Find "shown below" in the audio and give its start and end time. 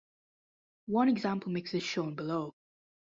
1.83-2.55